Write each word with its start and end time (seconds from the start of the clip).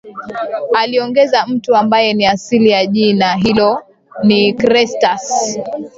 Aliongeza 0.75 1.45
Mtu 1.47 1.75
ambaye 1.75 2.13
ni 2.13 2.25
asili 2.25 2.69
ya 2.69 2.85
jina 2.85 3.33
hilo 3.35 3.81
ni 4.23 4.53
Chrestus 4.53 5.57